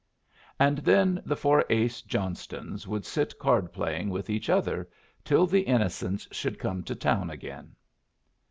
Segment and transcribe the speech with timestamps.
[0.59, 4.89] And then the Four ace Johnstons would sit card playing with each other
[5.23, 7.75] till the innocents should come to town again.